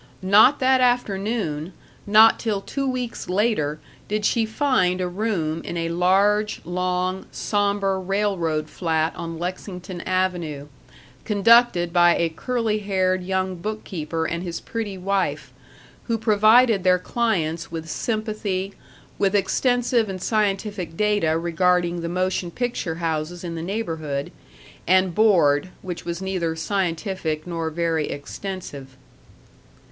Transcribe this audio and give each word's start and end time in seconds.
Not 0.23 0.57
that 0.57 0.81
afternoon, 0.81 1.73
not 2.07 2.39
till 2.39 2.59
two 2.59 2.89
weeks 2.89 3.29
later, 3.29 3.79
did 4.07 4.25
she 4.25 4.47
find 4.47 4.99
a 4.99 5.07
room 5.07 5.61
in 5.61 5.77
a 5.77 5.89
large, 5.89 6.59
long, 6.65 7.27
somber 7.31 7.99
railroad 7.99 8.67
flat 8.67 9.15
on 9.15 9.37
Lexington 9.37 10.01
Avenue, 10.01 10.69
conducted 11.23 11.93
by 11.93 12.15
a 12.15 12.29
curly 12.29 12.79
haired 12.79 13.23
young 13.23 13.57
bookkeeper 13.57 14.25
and 14.25 14.41
his 14.41 14.59
pretty 14.59 14.97
wife, 14.97 15.53
who 16.05 16.17
provided 16.17 16.83
their 16.83 16.97
clients 16.97 17.71
with 17.71 17.87
sympathy, 17.87 18.73
with 19.19 19.35
extensive 19.35 20.09
and 20.09 20.19
scientific 20.19 20.97
data 20.97 21.37
regarding 21.37 22.01
the 22.01 22.09
motion 22.09 22.49
picture 22.49 22.95
houses 22.95 23.43
in 23.43 23.53
the 23.53 23.61
neighborhood, 23.61 24.31
and 24.87 25.13
board 25.13 25.69
which 25.83 26.05
was 26.05 26.23
neither 26.23 26.55
scientific 26.55 27.45
nor 27.45 27.69
very 27.69 28.09
extensive. 28.09 28.97